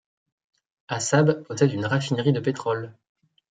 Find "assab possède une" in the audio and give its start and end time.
0.87-1.85